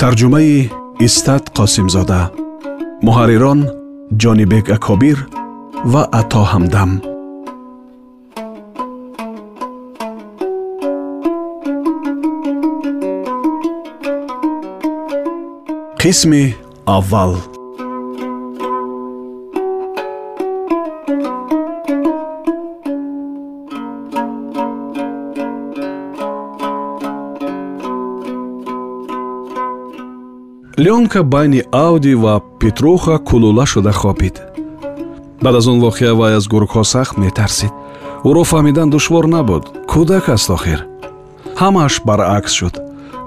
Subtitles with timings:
[0.00, 0.54] Тарҷумаи
[1.06, 2.20] истат қосимзода.
[3.06, 3.60] Муҳаррирон
[4.22, 5.18] ҷонибек акобир
[5.92, 6.90] ва ато ҳамдам.
[16.00, 16.44] Қисми
[16.96, 17.32] аввал
[30.84, 34.36] лёнка байни ауди ва петруха кулула шуда хобид
[35.42, 37.72] баъд аз он воқеа вай аз гургҳо сахт метарсид.
[38.28, 39.64] Ӯро фаҳмидан душвор набуд.
[39.90, 40.80] Кӯдак аст охир?
[41.60, 42.74] Ҳамааш баръакс шуд.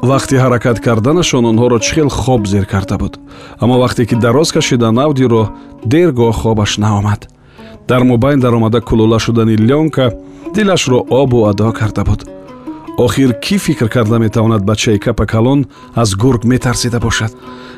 [0.09, 3.14] Вақти ҳаракат карданашон онҳоро чӣ хел хоб зер карда буд.
[3.61, 5.44] Аммо вақте ки дароз кашидан авдиро
[5.92, 7.21] дер гоҳ хобаш наомад.
[7.89, 10.05] Дар мубайн даромада кулула шудани лёнка
[10.55, 12.21] дилашро обу адо карда буд
[12.98, 17.31] охир кӣ фикр карда метавонад бачаи капа калон аз гург метарсида бошад?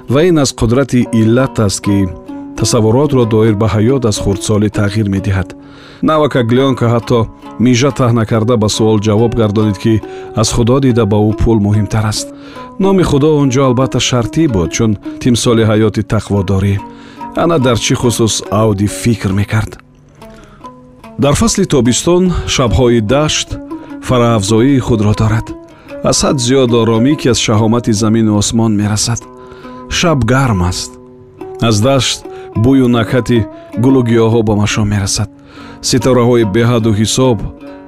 [0.10, 2.08] Ва ин аз қудрати иллат аст ки
[2.58, 5.56] тасаввуротро доир ба ҳаёт аз хурдсолӣ тағйир медиҳад.
[6.02, 7.28] Навака глёнка ҳатто
[7.60, 10.02] мижа таҳна карда ба суол ҷавоб гардонид ки
[10.36, 12.28] аз худо дида ба ӯ пул муҳимтар аст.
[12.80, 16.76] Номи худо он ҷо албатта шартӣ буд чун тимсоли ҳаёти тақводорӣ.
[17.36, 19.72] Ана дар чӣ хусус ауди фикр мекард?
[21.24, 23.59] Дар фасли тобистон шабҳои дашт
[24.10, 25.48] фароафзоии худро дорад.
[26.10, 29.22] Аз ҳад зиёд оромӣ ки аз шаҳомати замину осмон мерасад.
[29.98, 30.92] Шаб гарм аст.
[31.68, 32.20] Аз дашт
[32.64, 33.40] бӯю накҳати
[33.84, 35.30] гулу гиёҳҳо ба машом мерасад.
[35.90, 37.38] Ситораҳои беҳаду ҳисоб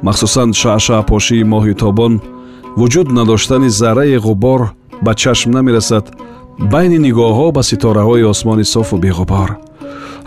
[0.07, 2.13] махсусан шаъшаъпошии моҳи тобон
[2.79, 4.61] вуҷуд надоштани зарраи ғубор
[5.05, 6.05] ба чашм намерасад
[6.73, 9.49] байни нигоҳҳо ба ситораҳои осмони софу беғубор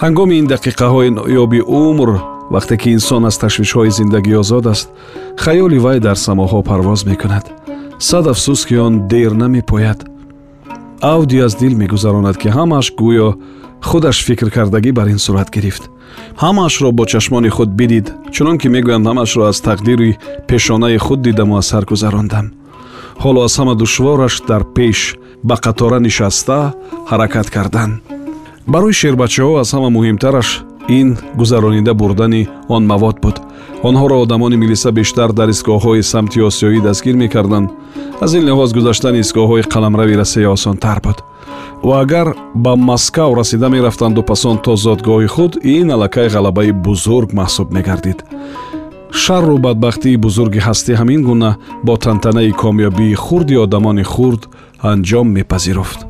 [0.02, 2.10] ҳангоми ин дақиқаҳои ноёби умр
[2.50, 4.88] вақте ки инсон аз ташвишҳои зиндагӣ озод аст
[5.36, 7.46] хаёли вай дар самоҳо парвоз мекунад.
[7.98, 10.00] Сад афсӯс ки он дер намепояд
[11.00, 13.28] авди аз дил мегузаронад ки ҳамааш гӯё
[13.88, 15.84] худаш фикркардагӣ бар ин сурат гирифт.
[16.42, 20.16] Ҳамаашро бо чашмони худ бидид чунон ки мегӯянд ҳамаашро аз тақдири
[20.48, 22.46] пешонаи худ дидаму аз сар гузарондам.
[23.22, 24.98] Ҳоло аз ҳама душвораш дар пеш
[25.48, 26.74] ба қатора нишаста
[27.10, 27.90] ҳаракат кардан.
[28.66, 30.48] Барои шербачаҳо аз ҳама муҳимтараш
[30.88, 33.40] ин гузаронида бурдани он мавод буд.
[33.82, 37.70] Онҳоро одамони милиса бештар дар истгоҳҳои самти осиёӣ дастгир мекарданд.
[38.20, 41.18] Аз ин лиҳоз гузаштани истгоҳҳои қаламрави расея осонтар буд.
[41.82, 47.32] Ва агар ба маскав расида мерафтанду пас он то зодгоҳи худ ин аллакай ғалабаи бузург
[47.32, 48.24] маҳсуб мегардид.
[49.10, 51.56] Шарру бадбахтии бузурги ҳастӣ ҳамин гуна
[51.86, 54.42] бо тантанаи комёбии хурди одамони хурд
[54.82, 56.00] анҷом мепазируфт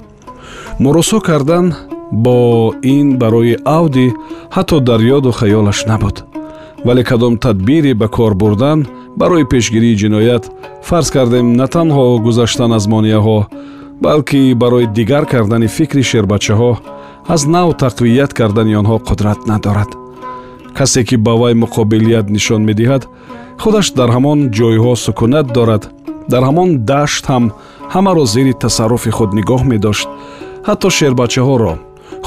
[0.78, 1.74] мурусо кардан
[2.12, 4.12] бо ин барои авди
[4.54, 6.24] ҳатто дар ёду хаёлаш набуд.
[6.84, 10.44] Вале кадом тадбире ба кор бурдан барои пешгирии ҷиноят
[10.82, 13.46] фарз кардем на танҳо гузаштан аз монияҳо
[14.00, 16.72] балки барои дигар кардани фикри шербачаҳо
[17.34, 19.90] аз нав тақвият кардани онҳо қудрат надорад.
[20.78, 23.02] Касе ки ба вай муқобилият нишон медиҳад
[23.62, 25.82] худаш дар ҳамон ҷойҳо сукунат дорад
[26.32, 27.44] дар ҳамон дашт ҳам
[27.94, 30.08] ҳамаро зери тасарруфи худ нигоҳ медошт
[30.68, 31.72] ҳатто шербачаҳоро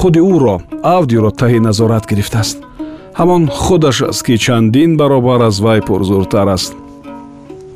[0.00, 0.56] худи ӯро
[0.96, 2.58] авдиро таҳи назорат гирифтааст.
[3.18, 6.72] Ҳамон худаш аст ки чандин баробар аз вай пурзуртар аст.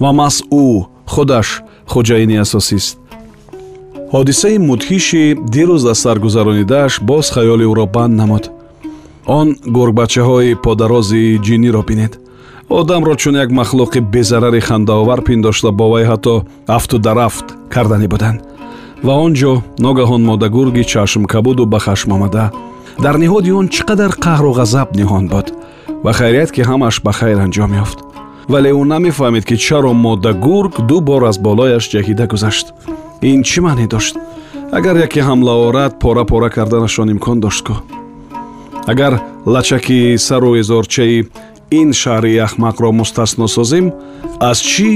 [0.03, 0.67] Ва маҳз ӯ
[1.15, 1.49] худаш
[1.93, 2.95] хуҷаини асосист
[4.15, 5.25] ҳодисаи мудҳиши
[5.55, 8.45] дирӯз аз сар гузаронидааш боз хаёли ӯро банд намуд.
[9.39, 12.13] Он гургбачаҳои подарози ҷиниро бинед.
[12.79, 16.35] Одамро чун як махлуқи безарари хандаовар пиндошта бо вай ҳатто
[16.77, 18.39] афту дарафт карданӣ буданд
[19.07, 19.53] ва он ҷо
[19.85, 22.47] ногаҳон модагурги чашмкабуду ба хашм омада.
[23.05, 25.47] Дар ниҳоди он чӣ қадар қаҳру ғазаб ниҳон буд
[26.05, 27.99] ва хайрият ки ҳамааш ба хайр анҷом ёфт.
[28.53, 32.67] Вале ӯ намефаҳмид ки чаро модагург ду бор аз болояш ҷаҳида гузашт.
[33.31, 34.15] Ин чӣ маъне дошт?
[34.79, 37.77] Агар яке ҳамла орад пора пора карданашон имкон дошт кӯ
[38.87, 41.27] агар лачаки сару эзорчаи
[41.71, 43.87] ин шаҳри ахмақро мустасно созем
[44.51, 44.91] аз чӣ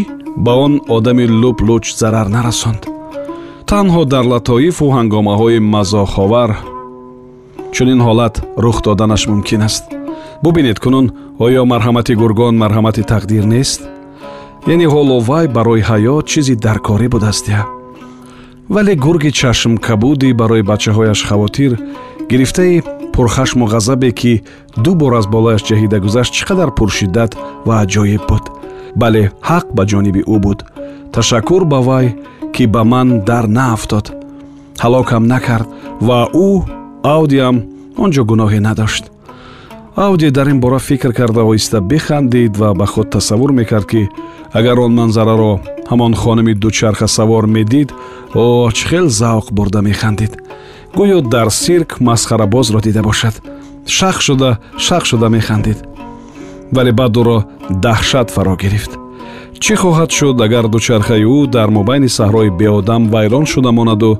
[0.44, 2.95] ба он одами луп луч зарар нарасонд
[3.70, 6.50] танҳо дар латоифу ҳангомаҳои мазоховар
[7.74, 8.34] чунин ҳолат
[8.64, 9.84] рух доданаш мумкин аст.
[10.44, 11.06] Бубинед кунун
[11.44, 13.80] оё марҳамати гургон марҳамати тақдир нест?
[14.72, 17.62] Яъне ҳоло вай барои ҳаёт чизи даркорӣ будааст я
[18.74, 21.72] вале гурги чашмкабудӣ барои бачаҳояш хавотир
[22.30, 22.82] гирифтаи
[23.14, 24.32] пурхашму ғазабе ки
[24.84, 27.32] ду бор аз болояш ҷаҳида гузашт чӣ қадар пуршиддат
[27.66, 28.44] ва аҷоиб буд?
[29.00, 30.58] Бале ҳақ ба ҷониби ӯ буд.
[31.14, 32.06] Ташаккур ба вай
[32.56, 34.06] ки ба ман дар наафтод
[34.82, 35.68] ҳалокам накард
[36.06, 36.50] ва ӯ
[37.14, 37.56] аудиам
[38.02, 39.04] он ҷо гуноҳе надошт
[39.96, 44.02] ауди дар ин бора фикр карда оҳиста бихандид ва ба худ тасаввур мекард ки
[44.58, 45.52] агар он манзараро
[45.90, 47.88] ҳамон хонами дучархасавор медид
[48.34, 50.32] о чӣ хел завқ бурда механдид.
[50.96, 53.34] Гӯё дар сирк масхарабозро дида бошад.
[53.86, 55.78] Шах шуда шах шуда механдид.
[56.74, 57.38] Вале баъд ӯро
[57.84, 58.92] даҳшат фаро гирифт
[59.64, 64.12] чӣ хоҳад шуд агар дучархаи ӯ дар мобайни саҳрои беодам вайрон шуда монаду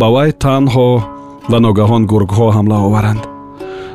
[0.00, 0.90] ба вай танҳо
[1.50, 3.22] ва ногаҳон гургҳо ҳамла оваранд?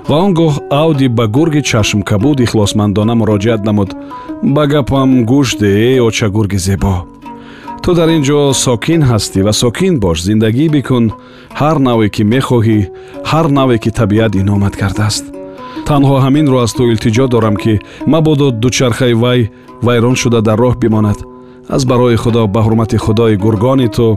[0.09, 3.89] Ва он гоҳ ауди ба гурги чашмкабуд ихлосмандона муроҷиат намуд.
[4.55, 6.95] Ба гапам гӯш дее оча гурги зебо.
[7.83, 11.05] Ту дар ин ҷо сокин ҳастӣ ва сокин бош зиндагӣ бикун.
[11.59, 12.79] Ҳар наве ки мехоҳӣ
[13.31, 15.36] ҳар наве ки табиат иномат кардааст
[15.89, 17.73] танҳо ҳаминро аз ту илтиҷо дорам ки
[18.13, 19.39] мабодо дучархаи вай
[19.85, 21.19] вайрон шуда дар роҳ бимонад.
[21.75, 24.07] Аз барои худо ба ҳурмати худои гургони ту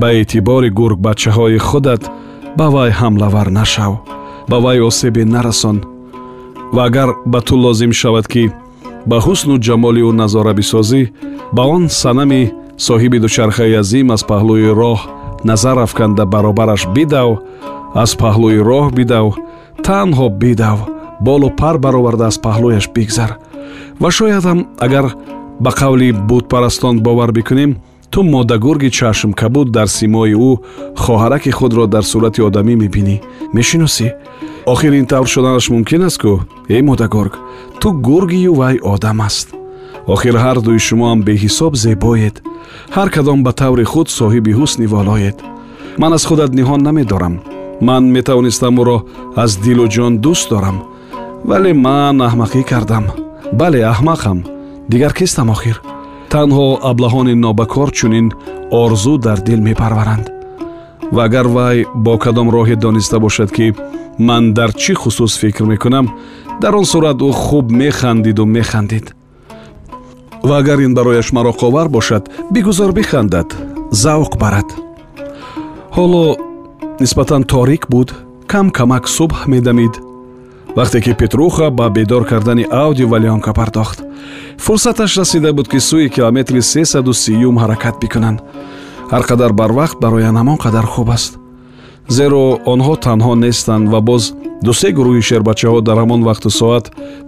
[0.00, 2.02] ба эътибори гургбачаҳои худат
[2.58, 3.92] ба вай ҳамлавар нашав
[4.50, 5.78] ба вай осебе нарасон.
[6.74, 8.44] Ва агар ба ту лозим шавад ки
[9.10, 11.02] ба ҳусну ҷамоли ӯ назора бисозӣ
[11.56, 12.42] ба он санами
[12.86, 15.00] соҳиби дучархаи азим аз паҳлӯи роҳ
[15.50, 17.30] назар афканда баробараш бидав
[17.94, 19.28] аз паҳлӯи роҳ бидав
[19.86, 20.78] танҳо бидав
[21.26, 23.30] болу пар бароварда аз паҳлӯяш бигзар.
[24.00, 25.06] Ва шоядам агар
[25.60, 27.76] ба қавли бутпарастон бовар бикунем
[28.10, 30.52] ту модагурги чашмкабуд дар симои ӯ
[31.02, 33.16] хоҳараки худро дар сурати одамӣ мебинӣ.
[33.56, 34.08] Мешиносӣ?
[34.72, 36.32] Охир ин тавр шуданаш мумкин аст кӯ
[36.74, 37.34] эй модагург
[37.80, 39.48] ту гургию вай одам аст.
[40.14, 42.36] Охир ҳар дуи шумоам беҳисоб зебоед.
[42.96, 45.36] Ҳар кадом ба таври худ соҳиби ҳусни волоед.
[46.00, 47.34] Ман аз худат ниҳон намедорам
[47.86, 48.98] ман метавонистам ӯро
[49.42, 50.76] аз дилу ҷон дӯст дорам.
[51.48, 53.04] Вале ман аҳмақӣ кардам.
[53.60, 54.38] Бале аҳмақам.
[54.92, 55.76] Дигар кистам охир?
[56.32, 58.26] Танҳо аблаҳони нобакор чунин
[58.82, 60.26] орзу дар дил мепарваранд.
[61.14, 63.66] Ва агар вай бо кадом роҳе дониста бошад ки
[64.18, 66.06] ман дар чӣ хусус фикр мекунам
[66.62, 69.06] дар он сурат ӯ хуб механдиду механдид.
[70.48, 73.48] Ва агар ин барояш мароқовар бошад бигузор бихандад
[74.04, 74.68] завқ барад.
[75.96, 76.51] Ҳоло
[77.00, 78.14] нисбатан торик буд
[78.46, 79.94] кам камак субҳ медамид.
[80.76, 84.02] Вақте ки петруха ба бедор кардани ауди валионка пардохт
[84.58, 88.40] фурсаташ расида буд ки сӯи километри 330 ҳаракат бикунанд.
[89.10, 91.38] Ҳар қадар барвақт бароян ҳамон қадар хуб аст.
[92.08, 96.84] Зеро онҳо танҳо нестанд ва боз дусе гурӯҳи шербачаҳо дар ҳамон вақту соат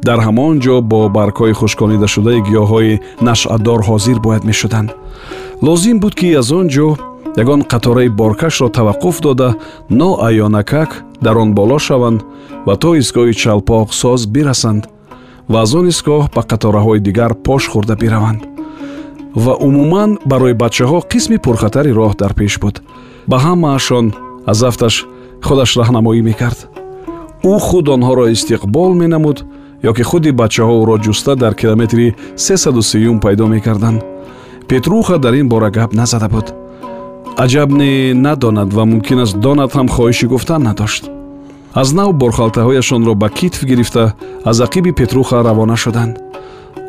[0.07, 4.91] дар ҳамон ҷо бо баргҳои хушконидашудаи гиёҳҳои нашъатдор ҳозир бояд мешуданд.
[5.67, 6.89] Лозим буд ки аз он ҷо
[7.37, 9.57] ягон қатораи боркашро таваққуф дода
[9.91, 10.91] ноаёнакак
[11.21, 12.23] дар он боло шаванд
[12.67, 14.87] ва то истгоҳи чалпоқ соз бирасанд
[15.49, 18.43] ва аз он истгоҳ ба қатораҳои дигар пош хӯрда бираванд.
[19.35, 22.83] Ва умуман барои бачаҳо қисми пурхатари роҳ дар пеш буд.
[23.27, 24.07] Ба ҳамаашон
[24.47, 25.07] аз афташ
[25.47, 26.59] худаш раҳнамоӣ мекард.
[27.53, 29.39] Ӯ худ онҳоро истиқбол менамуд
[29.89, 34.01] ё ки худи бачаҳо ӯро ҷуста дар километри 330 пайдо мекарданд.
[34.69, 36.64] Петруха дар ин бора гап назада буд
[37.45, 41.05] аҷаб не надонад ва мумкин аст донад ҳам хоҳиши гуфтан надошт.
[41.75, 44.13] Аз нав борхалтаҳояшонро ба китф гирифта
[44.45, 46.15] аз ақиби петруха равона шуданд.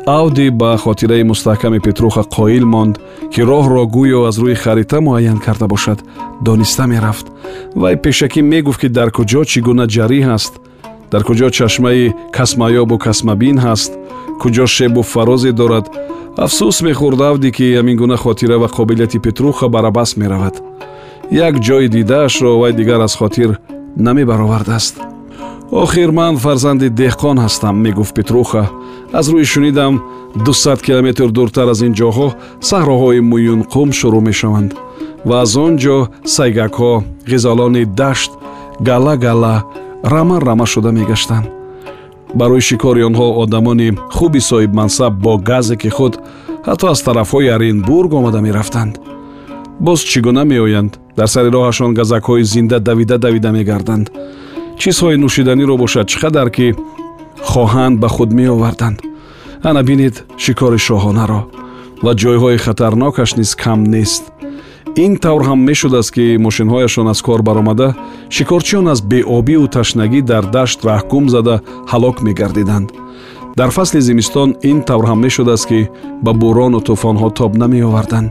[0.06, 2.94] Авди ба хотираи мустаҳками петруха қоил монд
[3.32, 5.98] ки роҳро гӯё аз рӯи харита муайян карда бошад.
[6.40, 7.26] Дониста мерафт.
[7.74, 10.52] Вай пешакӣ мегуфт ки дар куҷо чӣ гуна ҷарӣ ҳаст
[11.12, 13.92] дар куҷо чашмаи касмаёбу касмабин ҳаст?
[14.40, 15.86] Куҷо шебу фарозе дорад?
[16.44, 20.54] Афсӯс мехӯрд авди ки ҳамин гуна хотира ва қобилияти петруха барабас меравад.
[21.30, 23.58] Як ҷои дидаашро вай дигар аз хотир
[23.96, 24.96] намебаровардааст.
[25.70, 28.70] Охир ман фарзанди деҳқон ҳастам мегуфт петруха.
[29.12, 29.94] Аз рӯи шунидам
[30.44, 32.28] дусад километр дуртар аз ин ҷоҳо
[32.68, 34.70] саҳроҳои муюнқум шурӯъ мешаванд.
[35.28, 35.96] Ва аз он ҷо
[36.34, 36.92] сайгакҳо
[37.30, 38.30] ғизалони дашт
[38.88, 39.56] гала гала
[40.02, 41.46] рама рама шуда мегаштанд
[42.34, 46.14] барои шикори онҳо одамони хуби соҳибмансаб бо газеки худ
[46.68, 48.94] ҳатто аз тарафҳои оренбург омада мерафтанд.
[49.86, 50.92] Боз чӣ гуна меоянд?
[51.18, 54.06] Дар сари роҳашон газакҳои зинда давида давида мегарданд.
[54.80, 56.66] Чизҳои нӯшиданиро бошад чӣ қадар ки
[57.50, 58.98] хоҳанд ба худ меоварданд?
[59.68, 61.40] Ана бинед шикори шоҳонаро
[62.04, 64.24] ва ҷойҳои хатарнокаш низ кам нест
[64.96, 67.88] ин тавр ҳам мешудааст ки мошинҳояшон аз кор баромада
[68.36, 71.56] шикорчиён аз беобию ташнагӣ дар дашт раҳкум зада
[71.92, 72.88] ҳалок мегардиданд.
[73.58, 75.80] Дар фасли зимистон ин тавр ҳам мешудааст ки
[76.24, 78.30] ба бӯрону тӯфонҳо тоб намеоварданд.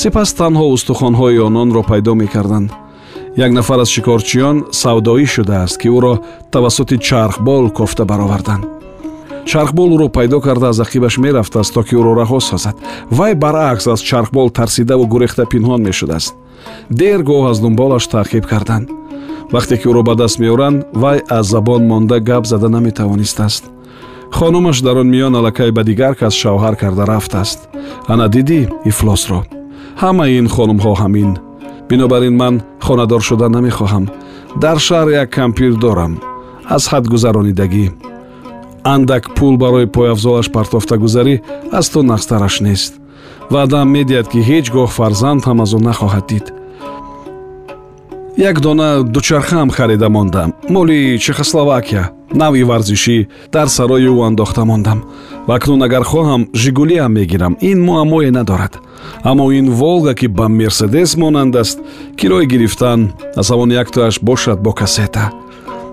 [0.00, 2.70] Сипас танҳо устухонҳои ононро пайдо мекарданд.
[3.44, 6.14] Як нафар аз шикорчиён савдоӣ шудааст ки ӯро
[6.52, 8.81] тавассути чархбол кофта бароварданд
[9.50, 12.76] чархбол ӯро пайдо карда аз ақибаш мерафтааст то ки ӯро раҳо созад.
[13.10, 16.34] Вай баръакс аз чархбол тарсидаву гурехта пинҳон мешудааст.
[16.90, 18.88] Дер гоҳ аз дунболаш таъқиб карданд.
[19.52, 23.64] Вақте ки ӯро ба даст меоранд вай аз забон монда гап зада наметавонистааст.
[24.32, 27.68] Хонумаш дар он миён аллакай ба дигар кас шавҳар карда рафтааст.
[28.08, 29.40] Ана дидӣ ифлосро.
[30.02, 31.30] Ҳамаи ин хонумҳо ҳамин.
[31.88, 34.04] Бинобар ин ман хонадор шуда намехоҳам.
[34.62, 36.12] Дар шаҳр як кампир дорам.
[36.74, 37.86] Аз ҳад гузаронидагӣ
[38.84, 41.34] андак пул барои пойафзолаш партофтагузарӣ
[41.72, 42.92] аз ту нақстараш нест.
[43.50, 46.46] Ваъдаам медиҳад ки ҳеҷ гоҳ фарзанд ҳам аз ӯ нахоҳад дид.
[48.36, 50.52] Як дона дучархаам харида мондам.
[50.68, 54.98] Моли чехословакия нави варзишӣ дар сарои ӯ андохта мондам.
[55.46, 58.74] Ва акнун агар хоҳам жигулиам мегирам ин муаммое надорад.
[59.22, 61.78] Аммо ин волга ки ба мерседес монанд аст
[62.16, 65.30] кирой гирифтан асавони яктояш бошад бо касета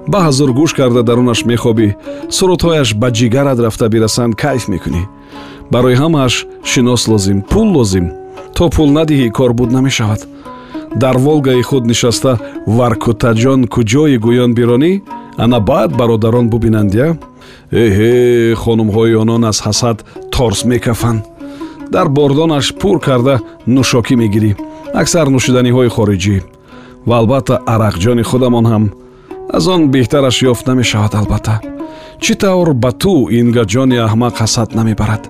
[0.07, 1.87] ба ҳазур гӯш карда дарунаш мехобӣ
[2.37, 5.03] сурудҳояш ба ҷигарат рафта бирасанд кайф мекунӣ.
[5.71, 6.33] Барои ҳамааш
[6.71, 8.07] шинос лозим пул лозим.
[8.55, 10.21] То пул надиҳӣ кор буд намешавад.
[11.01, 12.31] Дар волгаи худ нишаста
[12.77, 14.93] варкутаҷон куҷои гӯён биронӣ?
[15.43, 17.17] Ана баъд бародарон бубинанд я?
[17.71, 19.97] Эҳе хонумҳои онон аз ҳасад
[20.33, 21.21] торс мекафанд
[21.93, 23.35] дар бордонаш пур карда
[23.75, 24.51] нӯшокӣ мегирӣ.
[25.01, 26.37] Аксар нӯшиданиҳои хориҷӣ.
[27.07, 28.83] Ва албатта арақҷони худамон ҳам
[29.57, 31.55] аз он беҳтараш ёфт намешавад албатта.
[32.23, 35.23] Чӣ тавр ба ту ин гаҷони аҳмақ ҳасад намебарад?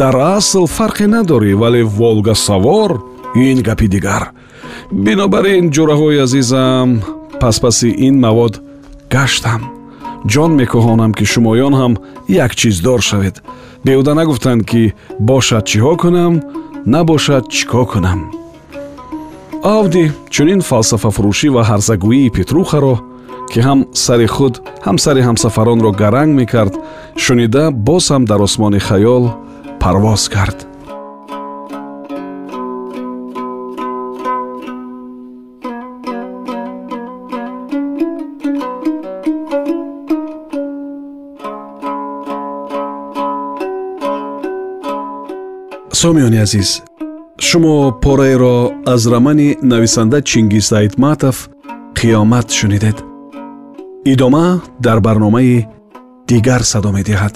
[0.00, 2.92] Дар асл фарқе надорӣ вале волгасавор
[3.34, 4.24] ин гапи дигар
[4.92, 6.88] бинобар ин ҷураҳои азизам
[7.40, 8.54] паспаси ин мавод
[9.10, 9.62] гаштам.
[10.32, 11.92] Ҷон мекоҳонам ки шумоён ҳам
[12.28, 13.36] як чиздор шавед.
[13.86, 14.82] Беҳуда нагуфтанд ки
[15.30, 16.34] бошад чиҳо кунам
[16.94, 18.20] набошад чӣ ко кунам.
[19.76, 22.94] Авди чунин фалсафафурӯшӣ ва ҳарзагӯии петрухаро
[23.52, 24.54] ки ҳам сари худ
[24.86, 26.74] ҳам сари ҳамсафаронро гаранг мекард
[27.24, 29.24] шунида боз ҳам дар осмони хаёл
[29.82, 30.58] парвоз кард.
[46.00, 46.70] Сомиёни азиз
[47.46, 48.56] шумо пораеро
[48.92, 51.36] аз романи нависанда чингиз айтматов
[51.98, 53.11] қиёмат шунидед
[54.13, 55.67] идома дар барномаи
[56.29, 57.35] дигар садо медиҳад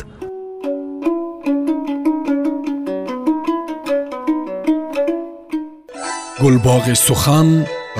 [6.42, 7.50] гулбоғи сухан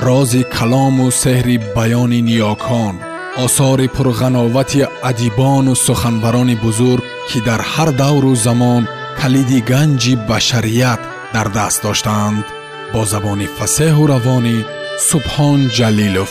[0.06, 2.94] рози калому сеҳри баёни ниёкон
[3.44, 8.82] осори пурғановати адибону суханбарони бузург ки дар ҳар давру замон
[9.20, 11.00] калиди ганҷи башарият
[11.34, 12.44] дар даст доштаанд
[12.92, 14.56] бо забони фасеҳу равонӣ
[15.08, 16.30] субҳон ҷалилов